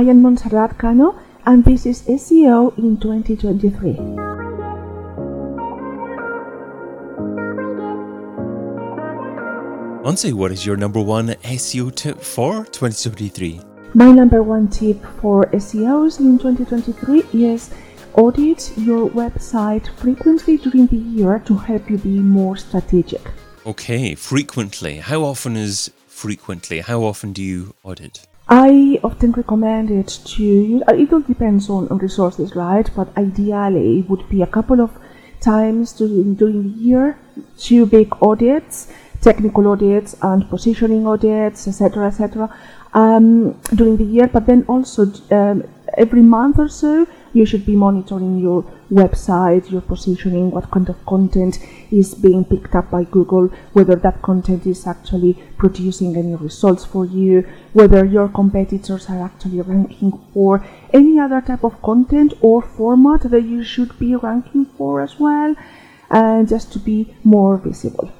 I 0.00 0.04
am 0.04 0.22
Montserrat 0.22 0.78
Cano, 0.78 1.14
and 1.44 1.62
this 1.62 1.84
is 1.84 2.00
SEO 2.04 2.72
in 2.78 2.96
2023. 2.96 3.92
Montse, 10.02 10.32
what 10.32 10.52
is 10.52 10.64
your 10.64 10.78
number 10.78 11.02
one 11.02 11.28
SEO 11.44 11.94
tip 11.94 12.18
for 12.22 12.64
2023? 12.64 13.60
My 13.92 14.10
number 14.10 14.42
one 14.42 14.68
tip 14.68 15.04
for 15.20 15.44
SEOs 15.52 16.18
in 16.18 16.38
2023 16.38 17.44
is 17.48 17.68
audit 18.14 18.72
your 18.78 19.10
website 19.10 19.86
frequently 19.98 20.56
during 20.56 20.86
the 20.86 20.96
year 20.96 21.40
to 21.40 21.54
help 21.58 21.90
you 21.90 21.98
be 21.98 22.20
more 22.20 22.56
strategic. 22.56 23.20
Okay, 23.66 24.14
frequently. 24.14 24.96
How 24.96 25.24
often 25.24 25.56
is 25.56 25.90
frequently? 26.06 26.80
How 26.80 27.02
often 27.02 27.34
do 27.34 27.42
you 27.42 27.74
audit? 27.82 28.26
I 28.52 28.98
often 29.04 29.30
recommend 29.30 29.92
it 29.92 30.08
to 30.08 30.42
use, 30.42 30.82
uh, 30.88 30.94
it 30.94 31.12
all 31.12 31.20
depends 31.20 31.70
on, 31.70 31.86
on 31.88 31.98
resources, 31.98 32.56
right? 32.56 32.90
But 32.96 33.16
ideally, 33.16 34.00
it 34.00 34.10
would 34.10 34.28
be 34.28 34.42
a 34.42 34.46
couple 34.46 34.80
of 34.80 34.90
times 35.40 35.92
during, 35.92 36.34
during 36.34 36.64
the 36.64 36.78
year, 36.80 37.16
two 37.56 37.86
big 37.86 38.12
audits, 38.20 38.88
technical 39.20 39.68
audits 39.68 40.16
and 40.22 40.50
positioning 40.50 41.06
audits, 41.06 41.68
etc., 41.68 42.08
etc., 42.08 42.52
um, 42.92 43.52
during 43.76 43.96
the 43.96 44.04
year. 44.04 44.26
But 44.26 44.46
then 44.46 44.64
also 44.66 45.12
um, 45.30 45.62
every 45.96 46.22
month 46.22 46.58
or 46.58 46.68
so, 46.68 47.06
you 47.32 47.46
should 47.46 47.64
be 47.64 47.76
monitoring 47.76 48.38
your 48.38 48.64
website, 48.90 49.70
your 49.70 49.80
positioning, 49.80 50.50
what 50.50 50.70
kind 50.70 50.88
of 50.88 51.04
content 51.06 51.58
is 51.90 52.14
being 52.14 52.44
picked 52.44 52.74
up 52.74 52.90
by 52.90 53.04
Google, 53.04 53.48
whether 53.72 53.96
that 53.96 54.22
content 54.22 54.66
is 54.66 54.86
actually 54.86 55.34
producing 55.56 56.16
any 56.16 56.34
results 56.34 56.84
for 56.84 57.04
you, 57.06 57.46
whether 57.72 58.04
your 58.04 58.28
competitors 58.28 59.08
are 59.08 59.24
actually 59.24 59.60
ranking 59.60 60.12
for 60.34 60.64
any 60.92 61.18
other 61.18 61.40
type 61.40 61.64
of 61.64 61.80
content 61.82 62.34
or 62.40 62.62
format 62.62 63.22
that 63.22 63.42
you 63.42 63.62
should 63.62 63.98
be 63.98 64.14
ranking 64.16 64.66
for 64.76 65.00
as 65.00 65.18
well, 65.18 65.54
and 66.10 66.48
just 66.48 66.72
to 66.72 66.78
be 66.78 67.14
more 67.24 67.56
visible. 67.56 68.10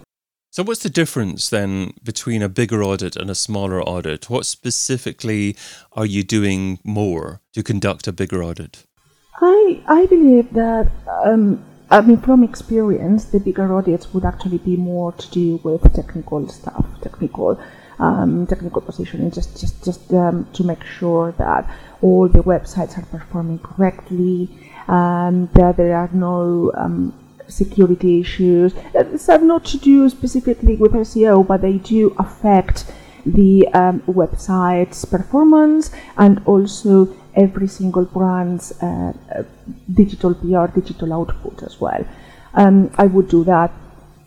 So, 0.53 0.64
what's 0.64 0.83
the 0.83 0.91
difference 0.91 1.48
then 1.48 1.94
between 2.03 2.42
a 2.42 2.48
bigger 2.48 2.83
audit 2.83 3.14
and 3.14 3.31
a 3.31 3.37
smaller 3.37 3.81
audit? 3.81 4.28
What 4.28 4.47
specifically 4.47 5.56
are 5.92 6.06
you 6.06 6.25
doing 6.25 6.81
more 6.83 7.41
to 7.53 7.62
conduct 7.62 8.09
a 8.09 8.12
bigger 8.12 8.42
audit? 8.42 8.84
I 9.41 9.83
I 9.86 10.06
believe 10.06 10.52
that 10.52 10.88
um, 11.24 11.64
I 11.91 12.00
mean 12.02 12.19
from 12.19 12.44
experience, 12.44 13.24
the 13.27 13.41
bigger 13.41 13.72
audits 13.74 14.12
would 14.12 14.24
actually 14.24 14.58
be 14.58 14.77
more 14.77 15.12
to 15.12 15.30
do 15.30 15.60
with 15.64 15.82
technical 15.94 16.48
stuff, 16.48 16.86
technical. 17.02 17.60
Um, 17.98 18.47
technical 18.47 18.80
positioning, 18.80 19.30
just 19.30 19.60
just 19.60 19.84
just 19.84 20.10
um, 20.14 20.48
to 20.55 20.64
make 20.64 20.82
sure 20.84 21.32
that 21.32 21.70
all 22.00 22.28
the 22.28 22.38
websites 22.38 22.97
are 22.97 23.05
performing 23.05 23.58
correctly, 23.58 24.48
and 24.88 25.52
that 25.52 25.77
there 25.77 25.94
are 25.94 26.08
no 26.10 26.72
um, 26.78 27.12
security 27.47 28.20
issues. 28.20 28.72
These 28.94 29.27
have 29.27 29.42
not 29.42 29.66
to 29.66 29.78
do 29.78 30.08
specifically 30.08 30.77
with 30.77 30.92
SEO, 30.92 31.47
but 31.47 31.60
they 31.60 31.77
do 31.77 32.14
affect 32.19 32.91
the 33.27 33.69
um, 33.75 34.00
website's 34.02 35.04
performance 35.04 35.91
and 36.16 36.41
also 36.47 37.06
every 37.34 37.69
single 37.69 38.05
brand's 38.05 38.73
uh, 38.83 39.12
uh, 39.34 39.42
digital 39.92 40.34
PR, 40.34 40.67
digital 40.67 41.12
output 41.12 41.62
as 41.62 41.81
well. 41.81 42.05
Um, 42.55 42.91
I 42.98 43.06
would 43.06 43.28
do 43.28 43.45
that 43.45 43.70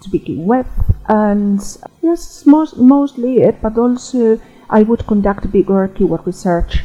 to 0.02 0.10
begin 0.10 0.46
with, 0.46 0.68
and 1.08 1.60
yes, 2.02 2.46
most, 2.46 2.78
mostly 2.78 3.42
it, 3.42 3.62
but 3.62 3.78
also 3.78 4.40
I 4.70 4.84
would 4.84 5.06
conduct 5.08 5.52
bigger 5.52 5.88
keyword 5.88 6.26
research 6.26 6.84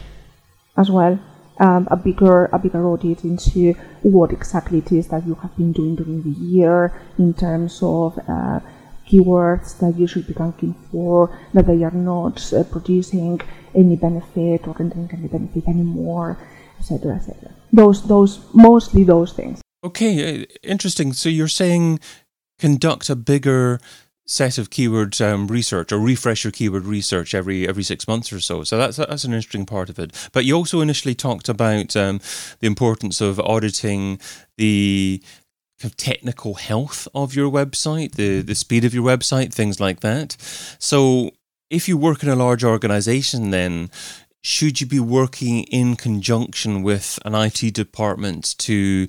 as 0.76 0.90
well. 0.90 1.18
Um, 1.60 1.88
a 1.90 1.96
bigger 1.96 2.44
a 2.52 2.58
bigger 2.58 2.86
audit 2.86 3.24
into 3.24 3.72
what 4.02 4.32
exactly 4.32 4.78
it 4.78 4.92
is 4.92 5.08
that 5.08 5.26
you 5.26 5.34
have 5.34 5.56
been 5.56 5.72
doing 5.72 5.96
during 5.96 6.22
the 6.22 6.38
year 6.38 6.92
in 7.18 7.34
terms 7.34 7.80
of 7.82 8.16
uh, 8.28 8.60
keywords 9.08 9.78
that 9.78 9.98
you 9.98 10.06
should 10.06 10.26
be 10.26 10.34
ranking 10.34 10.74
for, 10.90 11.36
that 11.54 11.66
they 11.66 11.82
are 11.84 11.90
not 11.90 12.52
uh, 12.52 12.62
producing 12.64 13.40
any 13.74 13.96
benefit 13.96 14.66
or 14.66 14.74
rendering 14.78 15.10
any 15.12 15.28
benefit 15.28 15.66
anymore, 15.66 16.38
etc., 16.78 17.16
etc. 17.16 17.50
Those, 17.72 18.06
those, 18.06 18.40
mostly 18.52 19.04
those 19.04 19.32
things. 19.32 19.60
Okay, 19.84 20.42
uh, 20.42 20.44
interesting. 20.62 21.12
So 21.12 21.28
you're 21.28 21.48
saying 21.48 22.00
conduct 22.58 23.08
a 23.08 23.16
bigger 23.16 23.80
set 24.28 24.58
of 24.58 24.68
keyword 24.68 25.18
um, 25.22 25.46
research 25.46 25.90
or 25.90 25.98
refresh 25.98 26.44
your 26.44 26.50
keyword 26.50 26.84
research 26.84 27.34
every 27.34 27.66
every 27.66 27.82
six 27.82 28.06
months 28.06 28.32
or 28.32 28.40
so. 28.40 28.62
So 28.62 28.76
that's 28.76 28.98
that's 28.98 29.24
an 29.24 29.32
interesting 29.32 29.66
part 29.66 29.88
of 29.88 29.98
it. 29.98 30.28
But 30.32 30.44
you 30.44 30.54
also 30.54 30.80
initially 30.80 31.14
talked 31.14 31.48
about 31.48 31.96
um, 31.96 32.20
the 32.60 32.66
importance 32.66 33.20
of 33.20 33.40
auditing 33.40 34.20
the 34.56 35.22
technical 35.96 36.54
health 36.54 37.06
of 37.14 37.34
your 37.34 37.50
website, 37.50 38.12
the 38.12 38.42
the 38.42 38.54
speed 38.54 38.84
of 38.84 38.94
your 38.94 39.04
website, 39.04 39.52
things 39.52 39.80
like 39.80 40.00
that. 40.00 40.36
So 40.78 41.30
if 41.70 41.88
you 41.88 41.96
work 41.96 42.22
in 42.22 42.28
a 42.28 42.36
large 42.36 42.64
organization, 42.64 43.50
then 43.50 43.90
should 44.42 44.80
you 44.80 44.86
be 44.86 45.00
working 45.00 45.64
in 45.64 45.96
conjunction 45.96 46.82
with 46.82 47.18
an 47.24 47.34
IT 47.34 47.74
department 47.74 48.56
to 48.58 49.06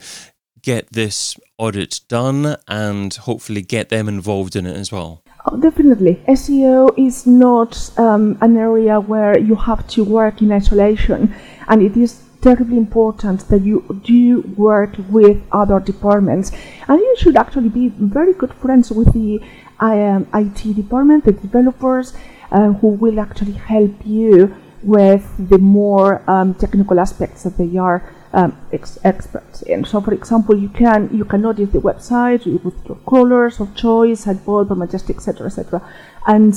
get 0.62 0.91
this 0.91 1.35
audit 1.57 2.02
done 2.09 2.57
and 2.68 3.13
hopefully 3.13 3.62
get 3.62 3.90
them 3.90 4.09
involved 4.09 4.56
in 4.56 4.66
it 4.66 4.75
as 4.75 4.91
well? 4.91 5.24
Oh, 5.46 5.57
definitely. 5.57 6.22
SEO 6.28 6.94
is 6.97 7.25
not 7.25 7.91
um, 7.97 8.38
an 8.41 8.57
area 8.57 9.00
where 9.00 9.40
you 9.40 9.56
have 9.56 9.88
to 9.90 10.03
work 10.03 10.41
in 10.41 10.51
isolation, 10.51 11.34
and 11.68 11.81
it 11.81 11.96
is 11.96 12.22
terribly 12.41 12.77
important 12.77 13.47
that 13.50 13.61
you 13.61 14.01
do 14.03 14.41
work 14.55 14.95
with 15.09 15.41
other 15.51 15.79
departments, 15.79 16.51
and 16.88 17.00
you 17.00 17.16
should 17.17 17.35
actually 17.35 17.69
be 17.69 17.89
very 17.89 18.33
good 18.33 18.53
friends 18.53 18.91
with 18.91 19.13
the 19.13 19.41
um, 19.79 20.27
IT 20.33 20.75
department, 20.75 21.25
the 21.25 21.31
developers, 21.31 22.13
uh, 22.51 22.73
who 22.73 22.88
will 22.88 23.19
actually 23.19 23.53
help 23.53 23.94
you 24.05 24.55
with 24.81 25.50
the 25.50 25.57
more 25.57 26.23
um, 26.29 26.53
technical 26.53 27.00
aspects 27.00 27.44
that 27.44 27.57
they 27.57 27.77
are 27.77 28.13
um, 28.33 28.57
ex- 28.71 28.97
experts 29.03 29.61
in. 29.63 29.83
So, 29.85 30.01
for 30.01 30.13
example, 30.13 30.57
you 30.57 30.69
can 30.69 31.09
you 31.11 31.25
can 31.25 31.45
audit 31.45 31.73
the 31.73 31.79
website 31.79 32.45
with 32.63 32.75
your 32.88 32.97
crawlers 33.06 33.59
of 33.59 33.75
choice, 33.75 34.25
Sitebulb, 34.25 34.75
Majestic, 34.77 35.17
etc., 35.17 35.47
etc., 35.47 35.81
and 36.27 36.56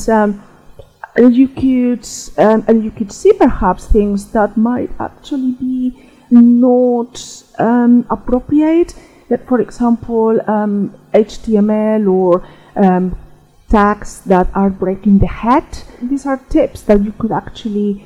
um, 1.16 1.32
you 1.32 1.48
could 1.48 2.06
um, 2.38 2.64
and 2.68 2.84
you 2.84 2.90
could 2.90 3.12
see 3.12 3.32
perhaps 3.32 3.86
things 3.86 4.32
that 4.32 4.56
might 4.56 4.90
actually 4.98 5.52
be 5.52 6.10
not 6.30 7.44
um, 7.58 8.06
appropriate. 8.10 8.94
That, 9.28 9.46
for 9.46 9.60
example, 9.60 10.40
HTML 11.14 12.02
um, 12.02 12.08
or 12.08 12.46
um, 12.76 13.18
tags 13.70 14.20
that 14.22 14.48
are 14.54 14.68
breaking 14.68 15.18
the 15.18 15.26
head. 15.26 15.64
These 16.02 16.26
are 16.26 16.36
tips 16.50 16.82
that 16.82 17.02
you 17.02 17.12
could 17.12 17.32
actually 17.32 18.04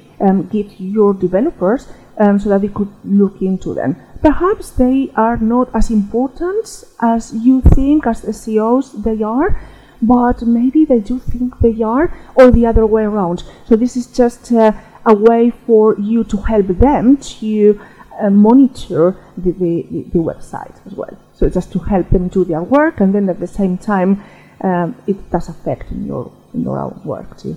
give 0.50 0.78
your 0.78 1.14
developers 1.14 1.88
um, 2.18 2.38
so 2.38 2.48
that 2.50 2.60
they 2.60 2.68
could 2.68 2.92
look 3.04 3.42
into 3.42 3.74
them. 3.74 3.96
Perhaps 4.22 4.70
they 4.70 5.10
are 5.16 5.36
not 5.36 5.68
as 5.74 5.90
important 5.90 6.84
as 7.00 7.32
you 7.34 7.60
think, 7.60 8.06
as 8.06 8.22
SEOs 8.22 9.02
they 9.02 9.22
are, 9.22 9.60
but 10.02 10.42
maybe 10.42 10.84
they 10.84 11.00
do 11.00 11.18
think 11.18 11.58
they 11.60 11.82
are, 11.82 12.12
or 12.34 12.50
the 12.50 12.66
other 12.66 12.86
way 12.86 13.04
around. 13.04 13.44
So 13.66 13.76
this 13.76 13.96
is 13.96 14.06
just 14.06 14.52
uh, 14.52 14.72
a 15.04 15.14
way 15.14 15.50
for 15.66 15.98
you 15.98 16.24
to 16.24 16.36
help 16.38 16.66
them 16.66 17.16
to 17.16 17.80
uh, 18.20 18.30
monitor 18.30 19.16
the, 19.36 19.52
the, 19.52 19.82
the, 20.12 20.18
website 20.18 20.74
as 20.86 20.94
well. 20.94 21.16
So 21.34 21.48
just 21.48 21.70
to 21.72 21.78
help 21.78 22.08
them 22.10 22.28
do 22.28 22.44
their 22.44 22.62
work, 22.62 23.00
and 23.00 23.14
then 23.14 23.28
at 23.28 23.40
the 23.40 23.46
same 23.46 23.78
time, 23.78 24.22
um, 24.62 24.96
it 25.06 25.30
does 25.30 25.48
affect 25.48 25.92
in 25.92 26.06
your 26.06 26.32
in 26.54 26.62
your 26.62 26.78
own 26.78 27.00
work 27.04 27.36
too. 27.38 27.56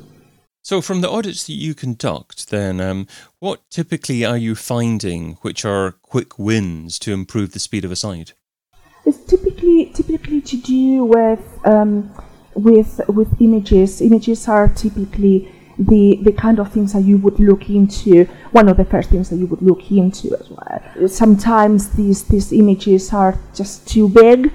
So, 0.61 0.81
from 0.81 1.01
the 1.01 1.09
audits 1.09 1.47
that 1.47 1.53
you 1.53 1.73
conduct, 1.73 2.49
then, 2.49 2.81
um, 2.81 3.07
what 3.39 3.61
typically 3.69 4.25
are 4.25 4.37
you 4.37 4.55
finding 4.55 5.37
which 5.41 5.63
are 5.63 5.93
quick 6.01 6.37
wins 6.37 6.99
to 6.99 7.13
improve 7.13 7.53
the 7.53 7.59
speed 7.59 7.85
of 7.85 7.91
a 7.91 7.95
site? 7.95 8.33
It's 9.05 9.17
typically 9.25 9.91
typically 9.95 10.41
to 10.41 10.57
do 10.57 11.05
with 11.05 11.59
um, 11.65 12.11
with 12.59 13.01
with 13.07 13.41
images. 13.41 14.01
Images 14.01 14.47
are 14.47 14.67
typically 14.67 15.51
the 15.77 16.19
the 16.21 16.33
kind 16.33 16.59
of 16.59 16.71
things 16.71 16.93
that 16.93 17.03
you 17.03 17.17
would 17.17 17.39
look 17.39 17.69
into. 17.69 18.25
One 18.51 18.67
of 18.69 18.77
the 18.77 18.85
first 18.85 19.09
things 19.09 19.29
that 19.29 19.37
you 19.37 19.47
would 19.47 19.61
look 19.61 19.91
into 19.91 20.35
as 20.39 20.49
well. 20.49 21.07
Sometimes 21.07 21.89
these 21.91 22.23
these 22.23 22.51
images 22.51 23.13
are 23.13 23.37
just 23.55 23.87
too 23.87 24.09
big 24.09 24.51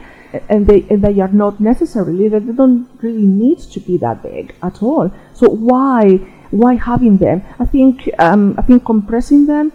and 0.48 0.66
they 0.66 0.84
and 0.90 1.02
they 1.02 1.20
are 1.20 1.28
not 1.28 1.60
necessarily 1.60 2.28
they 2.28 2.40
don't 2.40 2.88
really 3.02 3.26
need 3.44 3.58
to 3.58 3.80
be 3.80 3.96
that 3.98 4.22
big 4.22 4.54
at 4.62 4.82
all. 4.82 5.10
So 5.32 5.48
why 5.48 6.16
why 6.50 6.74
having 6.74 7.18
them? 7.18 7.42
I 7.58 7.64
think 7.64 8.10
um, 8.18 8.54
I 8.58 8.62
think 8.62 8.84
compressing 8.84 9.46
them 9.46 9.72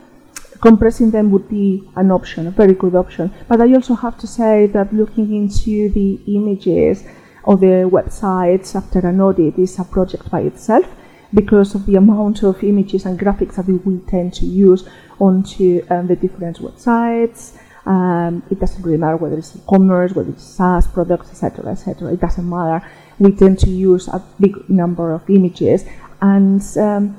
compressing 0.62 1.12
them 1.12 1.32
would 1.32 1.48
be 1.50 1.90
an 1.96 2.12
option, 2.12 2.48
a 2.48 2.52
very 2.52 2.74
good 2.74 2.96
option. 2.96 3.34
But 3.48 3.62
I 3.62 3.74
also 3.74 3.96
have 3.96 4.18
to 4.20 4.28
say 4.28 4.68
that 4.68 4.94
looking 4.94 5.34
into 5.34 5.90
the 5.90 6.20
images 6.28 7.04
of 7.46 7.60
the 7.60 7.90
websites 7.90 8.76
after 8.76 9.00
an 9.08 9.22
audit 9.22 9.58
is 9.58 9.80
a 9.80 9.84
project 9.84 10.30
by 10.30 10.42
itself. 10.42 10.86
because 11.34 11.76
of 11.76 11.86
the 11.86 11.96
amount 11.96 12.44
of 12.44 12.64
images 12.64 13.06
and 13.06 13.20
graphics 13.20 13.56
that 13.56 13.68
we 13.68 13.98
tend 14.08 14.34
to 14.34 14.46
use 14.46 14.88
onto 15.20 15.86
um, 15.90 16.08
the 16.08 16.16
different 16.16 16.58
websites. 16.60 17.58
Um, 17.86 18.44
it 18.50 18.60
doesn't 18.60 18.82
really 18.84 18.98
matter 18.98 19.18
whether 19.18 19.38
it's 19.38 19.56
e-commerce, 19.56 20.14
whether 20.14 20.30
it's 20.30 20.44
SaaS 20.44 20.88
products, 20.88 21.30
etc., 21.30 21.72
etc. 21.72 22.14
It 22.14 22.20
doesn't 22.20 22.48
matter. 22.48 22.86
We 23.20 23.32
tend 23.32 23.60
to 23.60 23.70
use 23.70 24.08
a 24.08 24.24
big 24.40 24.70
number 24.70 25.12
of 25.12 25.30
images, 25.30 25.86
and 26.22 26.62
um, 26.78 27.18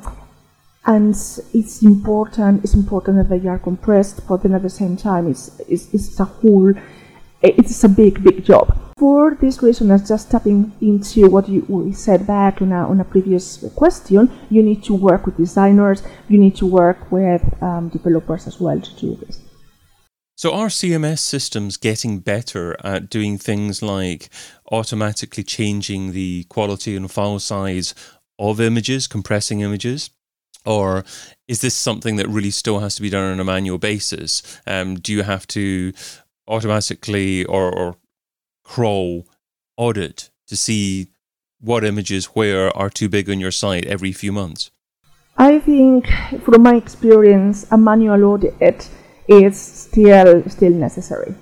and 0.86 1.10
it's 1.10 1.82
important. 1.82 2.64
It's 2.64 2.74
important 2.74 3.16
that 3.18 3.28
they 3.28 3.48
are 3.48 3.58
compressed, 3.58 4.26
but 4.28 4.42
then 4.42 4.54
at 4.54 4.62
the 4.62 4.70
same 4.70 4.96
time, 4.96 5.28
it's 5.28 5.60
it's, 5.68 5.92
it's 5.92 6.20
a 6.20 6.24
whole. 6.24 6.74
It's 7.42 7.82
a 7.84 7.88
big, 7.88 8.22
big 8.22 8.44
job. 8.44 8.76
For 8.98 9.34
this 9.40 9.62
reason, 9.62 9.90
as 9.90 10.06
just 10.06 10.30
tapping 10.30 10.72
into 10.82 11.30
what 11.30 11.48
you 11.48 11.90
said 11.94 12.26
back 12.26 12.60
on 12.60 12.70
a, 12.70 12.86
on 12.86 13.00
a 13.00 13.04
previous 13.04 13.64
question, 13.74 14.30
you 14.50 14.62
need 14.62 14.84
to 14.84 14.94
work 14.94 15.24
with 15.24 15.38
designers. 15.38 16.02
You 16.28 16.38
need 16.38 16.54
to 16.56 16.66
work 16.66 17.10
with 17.10 17.42
um, 17.62 17.88
developers 17.88 18.46
as 18.46 18.60
well 18.60 18.78
to 18.78 18.94
do 18.96 19.16
this. 19.16 19.40
So, 20.36 20.52
are 20.52 20.68
CMS 20.68 21.20
systems 21.20 21.78
getting 21.78 22.18
better 22.18 22.76
at 22.84 23.08
doing 23.08 23.38
things 23.38 23.82
like 23.82 24.28
automatically 24.70 25.44
changing 25.44 26.12
the 26.12 26.44
quality 26.44 26.94
and 26.94 27.10
file 27.10 27.38
size 27.38 27.94
of 28.38 28.60
images, 28.60 29.06
compressing 29.06 29.60
images? 29.60 30.10
Or 30.66 31.04
is 31.48 31.62
this 31.62 31.74
something 31.74 32.16
that 32.16 32.28
really 32.28 32.50
still 32.50 32.80
has 32.80 32.96
to 32.96 33.02
be 33.02 33.08
done 33.08 33.32
on 33.32 33.40
a 33.40 33.44
manual 33.44 33.78
basis? 33.78 34.42
Um, 34.66 34.96
do 34.96 35.12
you 35.12 35.22
have 35.22 35.46
to 35.48 35.92
automatically 36.50 37.44
or, 37.44 37.72
or 37.72 37.96
crawl 38.64 39.26
audit 39.76 40.30
to 40.48 40.56
see 40.56 41.08
what 41.60 41.84
images 41.84 42.26
where 42.26 42.76
are 42.76 42.90
too 42.90 43.08
big 43.08 43.30
on 43.30 43.38
your 43.38 43.50
site 43.50 43.86
every 43.86 44.12
few 44.12 44.32
months? 44.32 44.70
I 45.38 45.58
think, 45.58 46.08
from 46.42 46.62
my 46.62 46.74
experience, 46.74 47.66
a 47.70 47.78
manual 47.78 48.24
audit 48.24 48.90
is 49.28 49.58
still 49.58 50.42
still 50.48 50.72
necessary. 50.72 51.34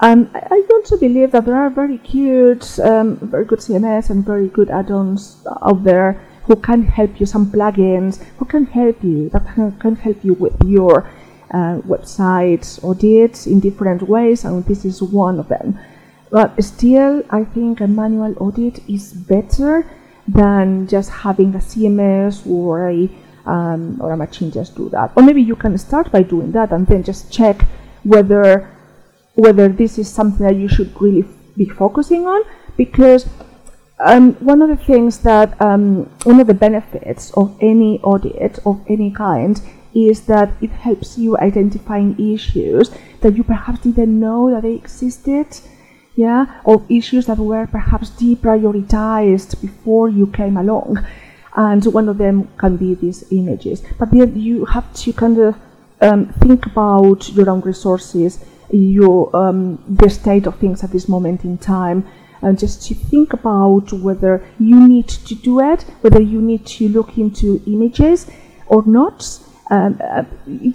Um, 0.00 0.30
I 0.34 0.66
also 0.72 0.98
believe 0.98 1.30
that 1.32 1.44
there 1.44 1.56
are 1.56 1.70
very 1.70 1.98
cute, 1.98 2.78
um, 2.80 3.16
very 3.16 3.44
good 3.44 3.60
CMS 3.60 4.10
and 4.10 4.24
very 4.24 4.48
good 4.48 4.68
add-ons 4.68 5.46
out 5.62 5.84
there 5.84 6.20
who 6.46 6.56
can 6.56 6.82
help 6.82 7.20
you, 7.20 7.26
some 7.26 7.46
plugins 7.46 8.22
who 8.38 8.44
can 8.44 8.66
help 8.66 9.02
you, 9.02 9.28
that 9.30 9.46
can, 9.54 9.72
can 9.78 9.96
help 9.96 10.24
you 10.24 10.34
with 10.34 10.56
your 10.64 11.08
uh, 11.54 11.78
website 11.86 12.64
audits 12.82 13.46
in 13.46 13.60
different 13.60 14.02
ways, 14.02 14.44
and 14.44 14.64
this 14.66 14.84
is 14.84 15.00
one 15.00 15.38
of 15.38 15.48
them. 15.48 15.78
But 16.30 16.62
still, 16.64 17.22
I 17.30 17.44
think 17.44 17.80
a 17.80 17.86
manual 17.86 18.34
audit 18.40 18.80
is 18.88 19.12
better 19.12 19.86
than 20.26 20.88
just 20.88 21.10
having 21.10 21.54
a 21.54 21.58
CMS 21.58 22.44
or 22.44 22.90
a 22.90 23.08
um, 23.46 24.00
or 24.00 24.12
a 24.12 24.16
machine 24.16 24.50
just 24.50 24.74
do 24.74 24.88
that. 24.88 25.12
Or 25.16 25.22
maybe 25.22 25.42
you 25.42 25.54
can 25.54 25.76
start 25.78 26.10
by 26.10 26.22
doing 26.22 26.50
that 26.52 26.72
and 26.72 26.86
then 26.86 27.04
just 27.04 27.32
check 27.32 27.62
whether 28.02 28.68
whether 29.34 29.68
this 29.68 29.98
is 29.98 30.08
something 30.08 30.46
that 30.46 30.56
you 30.56 30.68
should 30.68 30.90
really 31.00 31.24
be 31.56 31.66
focusing 31.66 32.26
on 32.26 32.42
because 32.76 33.28
um, 34.00 34.32
one 34.34 34.62
of 34.62 34.68
the 34.68 34.84
things 34.84 35.18
that 35.18 35.60
um, 35.60 36.06
one 36.24 36.40
of 36.40 36.46
the 36.46 36.54
benefits 36.54 37.30
of 37.32 37.56
any 37.60 38.00
audit 38.00 38.58
of 38.64 38.80
any 38.88 39.10
kind 39.10 39.60
is 39.94 40.26
that 40.26 40.50
it 40.60 40.70
helps 40.70 41.16
you 41.16 41.36
identifying 41.38 42.18
issues 42.34 42.90
that 43.20 43.36
you 43.36 43.44
perhaps 43.44 43.80
didn't 43.80 44.18
know 44.18 44.50
that 44.50 44.62
they 44.62 44.74
existed 44.74 45.46
yeah 46.16 46.60
or 46.64 46.84
issues 46.88 47.26
that 47.26 47.38
were 47.38 47.66
perhaps 47.66 48.10
deprioritized 48.10 49.60
before 49.60 50.08
you 50.08 50.26
came 50.26 50.56
along 50.56 50.98
and 51.56 51.84
one 51.86 52.08
of 52.08 52.18
them 52.18 52.48
can 52.58 52.76
be 52.76 52.94
these 52.94 53.24
images. 53.30 53.82
But 53.98 54.10
then 54.10 54.38
you 54.38 54.64
have 54.64 54.92
to 54.94 55.12
kind 55.12 55.38
of 55.38 55.56
um, 56.00 56.26
think 56.26 56.66
about 56.66 57.30
your 57.30 57.48
own 57.48 57.60
resources, 57.60 58.44
your 58.70 59.34
um, 59.36 59.82
the 59.88 60.10
state 60.10 60.46
of 60.46 60.58
things 60.58 60.82
at 60.82 60.90
this 60.90 61.08
moment 61.08 61.44
in 61.44 61.58
time, 61.58 62.06
and 62.42 62.58
just 62.58 62.86
to 62.88 62.94
think 62.94 63.32
about 63.32 63.92
whether 63.92 64.44
you 64.58 64.88
need 64.88 65.08
to 65.08 65.34
do 65.34 65.60
it, 65.60 65.82
whether 66.00 66.20
you 66.20 66.42
need 66.42 66.66
to 66.66 66.88
look 66.88 67.16
into 67.16 67.62
images 67.66 68.28
or 68.66 68.82
not. 68.86 69.40
Um, 69.70 69.98
uh, 70.02 70.24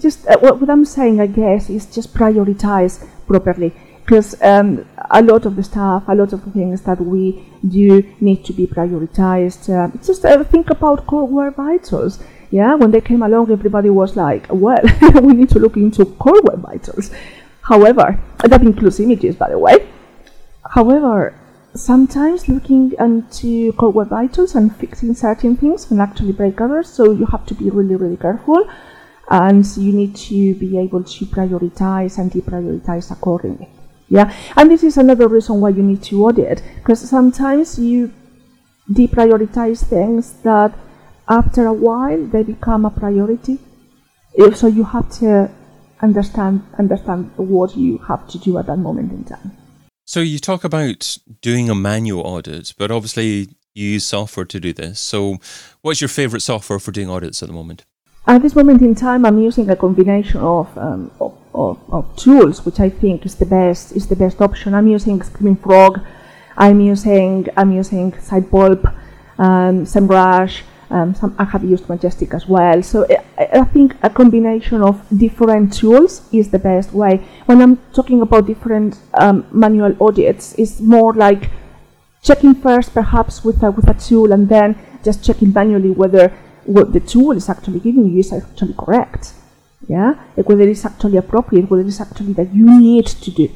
just 0.02 0.28
uh, 0.28 0.38
what, 0.40 0.60
what 0.60 0.70
I'm 0.70 0.86
saying, 0.86 1.22
I 1.22 1.28
guess, 1.28 1.70
is 1.70 1.86
just 1.86 2.14
prioritize 2.14 3.08
properly 3.28 3.74
because 4.10 4.42
um, 4.42 4.86
a 5.12 5.22
lot 5.22 5.46
of 5.46 5.56
the 5.56 5.62
stuff, 5.64 6.04
a 6.08 6.16
lot 6.16 6.34
of 6.34 6.44
the 6.44 6.52
things 6.52 6.82
that 6.82 7.00
we 7.00 7.46
do 7.68 8.04
need 8.20 8.44
to 8.46 8.54
be 8.54 8.66
prioritized. 8.66 9.70
Uh, 9.70 9.96
just 10.04 10.26
uh, 10.26 10.44
think 10.44 10.72
about 10.72 11.06
core 11.06 11.28
web 11.28 11.56
vitals. 11.56 12.20
Yeah, 12.50 12.74
when 12.74 12.90
they 12.90 13.02
came 13.02 13.22
along, 13.22 13.52
everybody 13.52 13.92
was 13.92 14.16
like, 14.16 14.48
well, 14.50 14.82
we 15.22 15.34
need 15.34 15.50
to 15.50 15.60
look 15.60 15.78
into 15.78 16.06
core 16.06 16.42
web 16.42 16.62
vitals. 16.62 17.12
However, 17.62 18.20
that 18.44 18.64
includes 18.64 19.00
images, 19.00 19.36
by 19.36 19.50
the 19.50 19.60
way. 19.60 19.88
However, 20.68 21.39
sometimes 21.80 22.48
looking 22.48 22.94
into 23.00 23.72
web 23.80 24.10
vitals 24.10 24.56
and 24.56 24.76
fixing 24.76 25.14
certain 25.16 25.56
things 25.56 25.86
can 25.86 26.00
actually 26.00 26.34
break 26.34 26.60
others, 26.62 26.90
so 26.90 27.12
you 27.12 27.26
have 27.28 27.46
to 27.48 27.56
be 27.56 27.70
really, 27.70 27.96
really 27.96 28.18
careful. 28.18 28.70
And 29.32 29.66
you 29.78 29.94
need 29.94 30.16
to 30.16 30.56
be 30.56 30.78
able 30.80 31.04
to 31.04 31.26
prioritize 31.26 32.18
and 32.18 32.32
deprioritize 32.32 33.12
accordingly. 33.12 33.70
Yeah, 34.08 34.36
and 34.58 34.72
this 34.72 34.84
is 34.84 34.98
another 34.98 35.28
reason 35.28 35.62
why 35.62 35.70
you 35.70 35.84
need 35.84 36.02
to 36.04 36.26
audit 36.26 36.64
because 36.78 37.00
sometimes 37.00 37.78
you 37.78 38.12
deprioritize 38.92 39.86
things 39.86 40.34
that 40.42 40.74
after 41.28 41.68
a 41.68 41.74
while 41.74 42.26
they 42.26 42.42
become 42.42 42.86
a 42.86 42.90
priority. 42.90 43.60
So 44.56 44.66
you 44.66 44.84
have 44.84 45.12
to 45.20 45.52
understand 46.02 46.64
understand 46.80 47.30
what 47.38 47.76
you 47.76 48.00
have 48.00 48.28
to 48.30 48.40
do 48.40 48.58
at 48.58 48.66
that 48.66 48.78
moment 48.78 49.12
in 49.12 49.26
time. 49.26 49.52
So 50.10 50.22
you 50.22 50.40
talk 50.40 50.64
about 50.64 51.20
doing 51.40 51.70
a 51.70 51.76
manual 51.76 52.22
audit, 52.22 52.74
but 52.80 52.90
obviously 52.90 53.50
you 53.76 53.90
use 53.90 54.08
software 54.08 54.44
to 54.44 54.60
do 54.60 54.74
this. 54.74 55.00
So 55.00 55.38
what's 55.84 56.02
your 56.02 56.08
favorite 56.08 56.40
software 56.40 56.80
for 56.80 56.92
doing 56.92 57.12
audits 57.12 57.44
at 57.44 57.48
the 57.48 57.54
moment? 57.54 57.86
At 58.26 58.42
this 58.42 58.56
moment 58.56 58.82
in 58.82 58.96
time, 58.96 59.24
I'm 59.24 59.38
using 59.38 59.70
a 59.70 59.76
combination 59.76 60.40
of, 60.40 60.76
um, 60.80 61.12
of 61.22 61.38
of, 61.54 61.78
of, 61.92 62.16
tools, 62.16 62.66
which 62.66 62.80
I 62.80 62.90
think 62.90 63.24
is 63.24 63.36
the 63.36 63.46
best 63.46 63.92
is 63.92 64.08
the 64.08 64.16
best 64.16 64.42
option. 64.42 64.74
I'm 64.74 64.88
using 64.88 65.22
Screaming 65.22 65.58
Frog, 65.58 66.00
I'm 66.58 66.80
using 66.82 67.46
I'm 67.56 67.72
using 67.72 68.12
Sitebulb, 68.14 68.82
um, 69.38 69.86
SEMrush. 69.86 70.62
Um, 70.92 71.14
some 71.14 71.36
I 71.38 71.44
have 71.44 71.64
used 71.64 71.88
Majestic 71.88 72.34
as 72.34 72.48
well. 72.48 72.82
So 72.82 73.06
I, 73.38 73.60
I 73.62 73.64
think 73.64 73.96
a 74.02 74.10
combination 74.10 74.82
of 74.82 75.06
different 75.16 75.74
tools 75.74 76.28
is 76.34 76.50
the 76.50 76.60
best 76.60 76.94
way. 76.94 77.18
When 77.46 77.62
I'm 77.62 77.78
talking 77.94 78.22
about 78.22 78.48
different 78.48 79.00
um, 79.14 79.46
manual 79.52 79.96
audits, 80.02 80.56
it's 80.58 80.80
more 80.80 81.14
like 81.14 81.50
checking 82.24 82.56
first, 82.56 82.94
perhaps 82.94 83.44
with 83.44 83.62
a, 83.64 83.72
with 83.72 83.88
a 83.88 83.94
tool, 83.94 84.32
and 84.32 84.50
then 84.50 84.78
just 85.04 85.24
checking 85.24 85.54
manually 85.54 85.92
whether 85.92 86.34
what 86.66 86.94
the 86.94 87.00
tool 87.00 87.32
is 87.32 87.50
actually 87.50 87.80
giving 87.80 88.10
you 88.10 88.20
is 88.20 88.34
actually 88.34 88.76
correct 88.78 89.34
yeah, 89.90 90.14
whether 90.36 90.68
it's 90.68 90.86
actually 90.86 91.18
appropriate, 91.18 91.70
whether 91.70 91.86
it's 91.86 92.00
actually 92.00 92.34
that 92.34 92.54
you 92.54 92.80
need 92.80 93.08
to 93.08 93.32
do. 93.32 93.50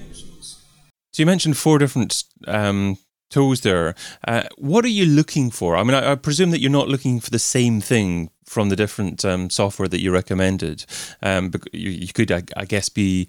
So 1.12 1.22
you 1.22 1.26
mentioned 1.28 1.58
four 1.58 1.78
different 1.78 2.24
um, 2.48 2.98
tools 3.34 3.62
there. 3.62 3.96
Uh, 4.28 4.44
what 4.58 4.86
are 4.86 4.96
you 5.00 5.06
looking 5.06 5.50
for? 5.50 5.76
I 5.76 5.84
mean, 5.84 5.96
I, 5.96 6.12
I, 6.12 6.16
presume 6.16 6.52
that 6.52 6.62
you're 6.62 6.70
not 6.72 6.88
looking 6.88 7.20
for 7.20 7.32
the 7.32 7.40
same 7.40 7.82
thing 7.82 8.30
from 8.46 8.70
the 8.70 8.76
different 8.76 9.26
um, 9.26 9.50
software 9.50 9.88
that 9.88 10.02
you 10.02 10.12
recommended. 10.12 10.86
Um, 11.22 11.52
you, 11.72 11.90
you, 11.90 12.14
could, 12.14 12.32
I, 12.32 12.44
I, 12.56 12.66
guess, 12.66 12.90
be 12.90 13.28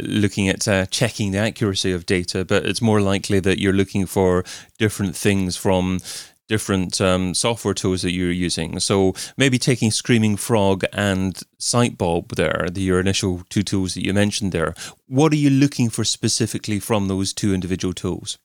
looking 0.00 0.48
at 0.48 0.66
uh, 0.66 0.86
checking 0.86 1.30
the 1.30 1.38
accuracy 1.38 1.92
of 1.92 2.04
data, 2.04 2.44
but 2.44 2.66
it's 2.66 2.82
more 2.82 3.00
likely 3.00 3.40
that 3.40 3.60
you're 3.60 3.72
looking 3.72 4.06
for 4.06 4.44
different 4.78 5.14
things 5.14 5.56
from 5.56 6.00
different 6.48 7.00
um, 7.00 7.32
software 7.32 7.74
tools 7.74 8.02
that 8.02 8.12
you're 8.12 8.30
using. 8.30 8.78
So 8.80 9.14
maybe 9.36 9.58
taking 9.58 9.90
Screaming 9.90 10.36
Frog 10.36 10.84
and 10.92 11.40
Sitebulb 11.58 12.34
there, 12.34 12.66
the, 12.70 12.82
your 12.82 13.00
initial 13.00 13.42
two 13.48 13.62
tools 13.62 13.94
that 13.94 14.04
you 14.04 14.12
mentioned 14.12 14.52
there. 14.52 14.74
What 15.06 15.32
are 15.32 15.36
you 15.36 15.50
looking 15.50 15.88
for 15.90 16.04
specifically 16.04 16.80
from 16.80 17.08
those 17.08 17.32
two 17.32 17.54
individual 17.54 17.94
tools? 17.94 18.38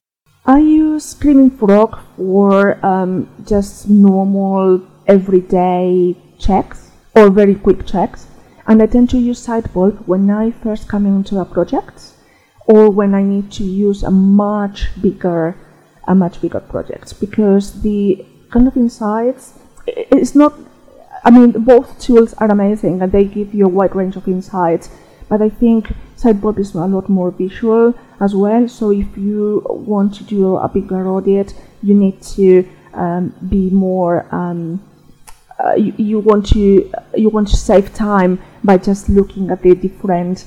I 0.46 0.60
use 0.60 1.06
Screaming 1.06 1.52
Frog 1.52 2.00
for 2.16 2.84
um, 2.86 3.30
just 3.46 3.90
normal 3.90 4.82
everyday 5.06 6.16
checks 6.40 6.92
or 7.16 7.30
very 7.30 7.56
quick 7.56 7.86
checks. 7.86 8.28
And 8.66 8.82
I 8.82 8.86
tend 8.86 9.10
to 9.12 9.20
use 9.20 9.46
Sitebulb 9.46 10.08
when 10.08 10.30
I 10.30 10.52
first 10.52 10.88
come 10.88 11.06
into 11.06 11.40
a 11.40 11.46
project 11.46 12.14
or 12.68 12.90
when 12.90 13.14
I 13.16 13.24
need 13.24 13.52
to 13.54 13.64
use 13.64 14.04
a 14.04 14.12
much 14.12 14.90
bigger 15.02 15.58
a 16.08 16.16
much 16.16 16.42
bigger 16.42 16.60
project 16.60 17.20
because 17.20 17.82
the 17.82 18.26
kind 18.50 18.68
of 18.68 18.76
insights 18.76 19.54
it's 19.86 20.34
not 20.34 20.54
I 21.24 21.30
mean 21.30 21.52
both 21.52 22.00
tools 22.00 22.34
are 22.36 22.50
amazing 22.50 23.02
and 23.02 23.12
they 23.12 23.26
give 23.26 23.54
you 23.54 23.66
a 23.66 23.70
wide 23.70 23.96
range 23.96 24.16
of 24.16 24.28
insights 24.28 24.90
but 25.28 25.42
I 25.42 25.50
think 25.50 25.94
Sitebulb 26.22 26.60
is 26.60 26.74
a 26.76 26.86
lot 26.86 27.08
more 27.10 27.32
visual 27.32 27.94
as 28.20 28.36
well 28.36 28.68
so 28.68 28.92
if 28.92 29.18
you 29.18 29.64
want 29.70 30.14
to 30.16 30.24
do 30.24 30.58
a 30.58 30.68
bigger 30.68 31.08
audit 31.08 31.54
you 31.82 31.94
need 31.94 32.22
to 32.22 32.68
um, 32.94 33.34
be 33.50 33.70
more 33.70 34.28
um, 34.36 34.82
uh, 35.64 35.74
you, 35.76 35.94
you 35.98 36.20
want 36.20 36.46
to 36.48 36.92
you 37.16 37.30
want 37.30 37.48
to 37.48 37.58
save 37.58 37.94
time 37.94 38.40
by 38.64 38.78
just 38.78 39.10
looking 39.10 39.50
at 39.50 39.62
the 39.62 39.76
different 39.76 40.46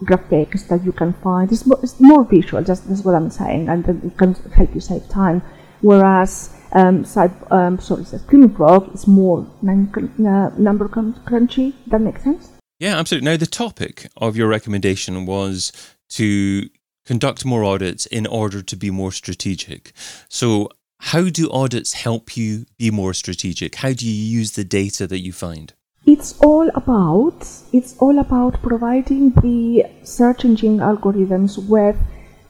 graphics 0.00 0.66
that 0.68 0.84
you 0.84 0.92
can 0.92 1.12
find. 1.12 1.52
It's 1.52 1.66
more, 1.66 1.78
it's 1.82 2.00
more 2.00 2.24
visual, 2.24 2.62
just 2.62 2.88
that's 2.88 3.04
what 3.04 3.14
I'm 3.14 3.30
saying, 3.30 3.68
and 3.68 3.86
it 3.88 4.16
can 4.16 4.34
help 4.54 4.74
you 4.74 4.80
save 4.80 5.08
time. 5.08 5.42
Whereas 5.80 6.54
um, 6.72 7.04
side, 7.04 7.32
um, 7.50 7.78
sorry, 7.78 8.04
Screaming 8.04 8.54
Frog 8.54 8.94
is 8.94 9.06
more 9.06 9.40
uh, 9.40 10.50
number 10.58 10.88
crunchy. 10.88 11.74
That 11.86 12.00
makes 12.00 12.22
sense. 12.22 12.59
Yeah, 12.80 12.98
absolutely. 12.98 13.30
Now, 13.30 13.36
the 13.36 13.46
topic 13.46 14.08
of 14.16 14.36
your 14.36 14.48
recommendation 14.48 15.26
was 15.26 15.70
to 16.10 16.68
conduct 17.04 17.44
more 17.44 17.62
audits 17.62 18.06
in 18.06 18.26
order 18.26 18.62
to 18.62 18.76
be 18.76 18.90
more 18.90 19.12
strategic. 19.12 19.92
So, 20.30 20.70
how 21.00 21.28
do 21.28 21.50
audits 21.50 21.92
help 21.92 22.38
you 22.38 22.64
be 22.78 22.90
more 22.90 23.12
strategic? 23.12 23.74
How 23.76 23.92
do 23.92 24.06
you 24.06 24.38
use 24.38 24.52
the 24.52 24.64
data 24.64 25.06
that 25.06 25.20
you 25.20 25.32
find? 25.32 25.74
It's 26.06 26.38
all 26.40 26.70
about 26.74 27.46
it's 27.72 27.96
all 27.98 28.18
about 28.18 28.62
providing 28.62 29.30
the 29.42 29.84
search 30.02 30.46
engine 30.46 30.78
algorithms 30.78 31.58
with 31.68 31.96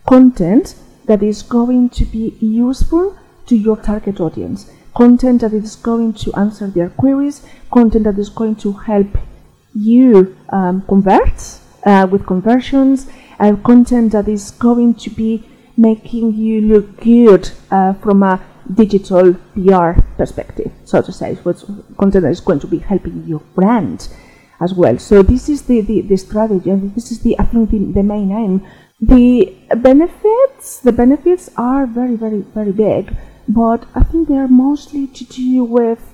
content 0.07 0.77
that 1.07 1.25
is 1.25 1.43
going 1.43 1.91
to 1.91 2.05
be 2.05 2.37
useful 2.41 3.19
to 3.47 3.57
your 3.57 3.77
target 3.77 4.21
audience. 4.21 4.71
Content 4.95 5.41
that 5.41 5.53
is 5.53 5.75
going 5.75 6.13
to 6.15 6.33
answer 6.35 6.69
their 6.69 6.91
queries, 6.91 7.45
content 7.73 8.05
that 8.05 8.19
is 8.19 8.29
going 8.29 8.55
to 8.57 8.73
help 8.73 9.09
you 9.75 10.37
um, 10.51 10.83
convert 10.83 11.59
uh, 11.85 12.07
with 12.11 12.27
conversions, 12.27 13.07
and 13.39 13.63
content 13.65 14.13
that 14.13 14.29
is 14.29 14.51
going 14.53 14.95
to 14.95 15.11
be 15.11 15.49
making 15.77 16.35
you 16.35 16.61
look 16.61 17.01
good 17.01 17.51
uh, 17.71 17.95
from 17.95 18.23
a 18.23 18.41
digital 18.75 19.35
PR 19.55 20.01
perspective, 20.17 20.71
so 20.85 21.01
to 21.01 21.13
say. 21.13 21.35
What's 21.43 21.65
content 21.99 22.25
that 22.25 22.31
is 22.31 22.41
going 22.41 22.61
to 22.61 22.67
be 22.67 22.79
helping 22.79 23.25
your 23.27 23.41
brand 23.55 24.09
as 24.61 24.75
well. 24.75 24.99
So 24.99 25.23
this 25.23 25.49
is 25.49 25.63
the, 25.63 25.81
the, 25.81 26.03
the 26.03 26.17
strategy, 26.17 26.71
and 26.71 26.95
this 26.95 27.11
is 27.11 27.21
the 27.21 27.39
I 27.39 27.45
think 27.45 27.71
the, 27.71 27.79
the 27.79 28.03
main 28.03 28.31
aim. 28.31 28.67
The 29.01 29.57
benefits, 29.77 30.79
the 30.81 30.93
benefits 30.93 31.49
are 31.57 31.87
very, 31.87 32.17
very, 32.17 32.41
very 32.41 32.73
big, 32.73 33.17
but 33.49 33.87
I 33.95 34.03
think 34.03 34.29
they 34.29 34.37
are 34.37 34.49
mostly 34.49 35.07
to 35.07 35.25
do 35.25 35.65
with 35.65 36.10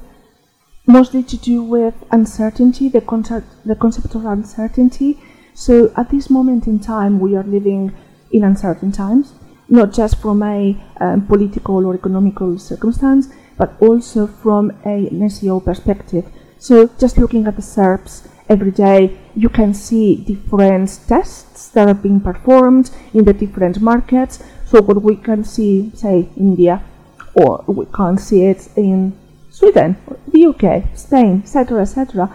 mostly 0.86 1.22
to 1.22 1.36
do 1.36 1.62
with 1.62 1.94
uncertainty, 2.10 2.88
the 2.88 3.00
concept, 3.00 3.46
the 3.64 3.76
concept 3.76 4.14
of 4.14 4.24
uncertainty. 4.24 5.18
So 5.54 5.92
at 5.96 6.10
this 6.10 6.30
moment 6.30 6.66
in 6.66 6.78
time, 6.80 7.18
we 7.20 7.36
are 7.36 7.42
living 7.42 7.94
in 8.30 8.44
uncertain 8.44 8.92
times 8.92 9.34
not 9.68 9.92
just 9.92 10.20
from 10.20 10.42
a 10.42 10.76
um, 11.00 11.26
political 11.26 11.84
or 11.86 11.94
economical 11.94 12.58
circumstance, 12.58 13.28
but 13.56 13.74
also 13.80 14.26
from 14.26 14.70
a, 14.84 15.08
an 15.08 15.20
SEO 15.28 15.64
perspective. 15.64 16.26
So 16.58 16.88
just 16.98 17.18
looking 17.18 17.46
at 17.46 17.56
the 17.56 17.62
SERPs 17.62 18.28
every 18.48 18.70
day, 18.70 19.18
you 19.34 19.48
can 19.48 19.74
see 19.74 20.16
different 20.16 21.00
tests 21.08 21.68
that 21.70 21.88
are 21.88 21.94
being 21.94 22.20
performed 22.20 22.90
in 23.12 23.24
the 23.24 23.32
different 23.32 23.80
markets. 23.80 24.42
So 24.66 24.82
what 24.82 25.02
we 25.02 25.16
can 25.16 25.44
see, 25.44 25.90
say, 25.94 26.28
India, 26.36 26.82
or 27.34 27.64
we 27.66 27.86
can't 27.86 28.20
see 28.20 28.44
it 28.44 28.68
in 28.76 29.16
Sweden, 29.50 29.96
the 30.36 30.46
UK, 30.46 30.96
Spain, 30.96 31.42
etc., 31.42 31.82
etc. 31.82 32.34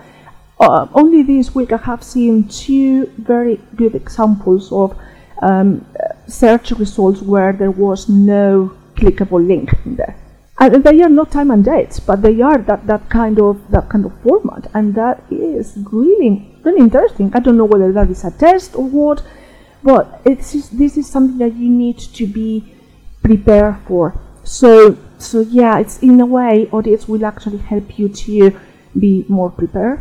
Uh, 0.60 0.88
only 0.94 1.24
this 1.24 1.56
week 1.56 1.72
I 1.72 1.78
have 1.78 2.04
seen 2.04 2.48
two 2.48 3.08
very 3.18 3.60
good 3.76 3.96
examples 3.96 4.72
of 4.72 4.98
um, 5.42 5.86
search 6.28 6.72
results 6.72 7.22
where 7.22 7.54
there 7.54 7.72
was 7.72 8.08
no 8.10 8.76
clickable 8.96 9.46
link 9.46 9.74
in 9.86 9.96
there. 9.96 10.16
And 10.60 10.84
they 10.84 11.02
are 11.02 11.10
not 11.10 11.32
time 11.32 11.50
and 11.50 11.66
dates, 11.66 12.00
but 12.00 12.22
they 12.22 12.40
are 12.42 12.60
that, 12.60 12.86
that 12.86 13.10
kind 13.10 13.40
of 13.40 13.56
that 13.72 13.90
kind 13.90 14.06
of 14.06 14.14
format, 14.22 14.70
and 14.76 14.94
that 14.94 15.24
is 15.32 15.74
really 15.92 16.32
really 16.64 16.82
interesting. 16.82 17.32
I 17.34 17.40
don't 17.40 17.58
know 17.58 17.66
whether 17.66 17.92
that 17.94 18.12
is 18.12 18.24
a 18.24 18.30
test 18.30 18.76
or 18.76 18.88
what, 18.88 19.24
but 19.82 20.22
it's 20.24 20.70
this 20.70 20.98
is 20.98 21.08
something 21.10 21.40
that 21.40 21.56
you 21.56 21.68
need 21.68 21.98
to 21.98 22.28
be 22.28 22.76
prepared 23.24 23.78
for. 23.88 24.14
So 24.44 24.98
so 25.22 25.42
yeah, 25.42 25.80
it's 25.80 26.00
in 26.00 26.20
a 26.20 26.26
way, 26.26 26.70
audits 26.72 27.08
will 27.08 27.26
actually 27.26 27.60
help 27.60 27.98
you 27.98 28.10
to 28.10 28.60
be 28.98 29.26
more 29.28 29.50
prepared 29.50 30.00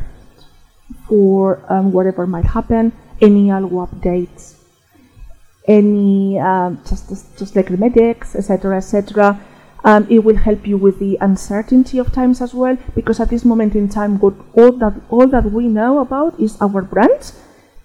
for 1.06 1.62
um, 1.72 1.92
whatever 1.92 2.26
might 2.26 2.46
happen, 2.46 2.92
any 3.20 3.48
algo 3.48 3.86
updates, 3.86 4.54
any 5.66 6.38
um, 6.38 6.80
just 6.88 7.08
just 7.38 7.56
like 7.56 7.68
the 7.68 7.76
medics, 7.76 8.34
etc., 8.34 8.76
etc. 8.76 9.40
Um, 9.82 10.06
it 10.10 10.18
will 10.24 10.36
help 10.36 10.66
you 10.66 10.76
with 10.76 10.98
the 10.98 11.16
uncertainty 11.20 11.98
of 11.98 12.12
times 12.12 12.42
as 12.42 12.52
well, 12.52 12.76
because 12.94 13.18
at 13.18 13.30
this 13.30 13.44
moment 13.44 13.74
in 13.74 13.88
time, 13.88 14.18
what 14.18 14.34
all 14.54 14.72
that 14.72 14.94
all 15.08 15.26
that 15.26 15.52
we 15.52 15.68
know 15.68 16.00
about 16.00 16.38
is 16.38 16.60
our 16.60 16.82
brand, 16.82 17.32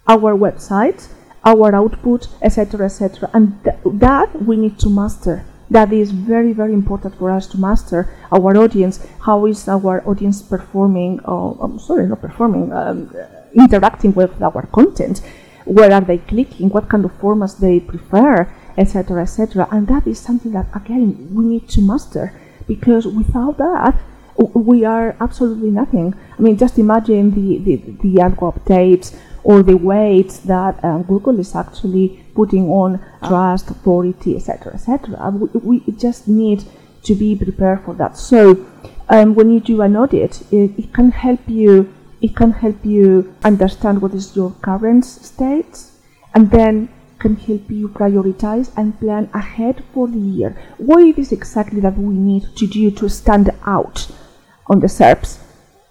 our 0.07 0.33
website, 0.33 1.07
our 1.45 1.73
output, 1.75 2.27
etc., 2.41 2.85
etc., 2.85 3.29
and 3.33 3.63
th- 3.63 3.77
that 3.85 4.41
we 4.43 4.57
need 4.57 4.77
to 4.79 4.89
master. 4.89 5.45
That 5.69 5.91
is 5.91 6.11
very 6.11 6.53
very 6.53 6.73
important 6.73 7.15
for 7.17 7.31
us 7.31 7.47
to 7.47 7.57
master 7.57 8.09
our 8.31 8.55
audience. 8.57 9.05
How 9.21 9.45
is 9.45 9.67
our 9.67 10.07
audience 10.07 10.41
performing? 10.41 11.19
Oh, 11.25 11.57
I'm 11.61 11.79
sorry, 11.79 12.07
not 12.07 12.21
performing. 12.21 12.71
Um, 12.71 13.13
interacting 13.55 14.13
with 14.13 14.41
our 14.41 14.65
content 14.67 15.21
where 15.65 15.91
are 15.91 16.01
they 16.01 16.19
clicking, 16.19 16.69
what 16.69 16.89
kind 16.89 17.03
of 17.05 17.11
formats 17.19 17.57
they 17.57 17.79
prefer, 17.79 18.47
etc., 18.77 19.23
etc. 19.23 19.67
And 19.71 19.87
that 19.87 20.05
is 20.07 20.19
something 20.19 20.51
that 20.51 20.67
again 20.75 21.33
we 21.33 21.43
need 21.45 21.67
to 21.69 21.81
master 21.81 22.39
because 22.67 23.07
without 23.07 23.57
that 23.57 23.97
we 24.37 24.83
are 24.85 25.15
absolutely 25.19 25.71
nothing. 25.71 26.13
I 26.37 26.41
mean, 26.41 26.57
just 26.57 26.77
imagine 26.77 27.31
the 27.31 27.57
the, 27.57 27.75
the 28.03 28.15
algo 28.21 28.53
updates 28.53 29.17
or 29.45 29.61
the 29.61 29.77
weight 29.77 30.31
that 30.45 30.83
um, 30.83 31.03
Google 31.03 31.39
is 31.39 31.55
actually 31.55 32.25
putting 32.33 32.67
on 32.67 32.99
trust, 33.23 33.69
authority, 33.69 34.35
etc., 34.35 34.73
etc. 34.73 35.29
We, 35.29 35.77
we 35.85 35.91
just 35.93 36.27
need 36.27 36.63
to 37.03 37.13
be 37.13 37.35
prepared 37.35 37.85
for 37.85 37.93
that. 37.93 38.17
So, 38.17 38.65
um, 39.07 39.35
when 39.35 39.51
you 39.51 39.59
do 39.59 39.83
an 39.83 39.95
audit, 39.95 40.41
it, 40.51 40.71
it 40.79 40.93
can 40.93 41.11
help 41.11 41.41
you 41.47 41.93
it 42.21 42.35
can 42.35 42.53
help 42.53 42.83
you 42.83 43.35
understand 43.43 44.01
what 44.01 44.13
is 44.15 44.35
your 44.35 44.51
current 44.63 45.05
state 45.05 45.91
and 46.33 46.49
then 46.49 46.89
can 47.19 47.35
help 47.35 47.69
you 47.69 47.87
prioritize 47.89 48.71
and 48.75 48.99
plan 48.99 49.29
ahead 49.33 49.83
for 49.93 50.07
the 50.07 50.17
year. 50.17 50.57
What 50.77 51.03
it 51.03 51.19
is 51.19 51.31
exactly 51.31 51.79
that 51.81 51.97
we 51.97 52.15
need 52.15 52.55
to 52.55 52.65
do 52.65 52.89
to 52.89 53.09
stand 53.09 53.51
out 53.65 54.07
on 54.65 54.79
the 54.79 54.87
SERPs? 54.87 55.37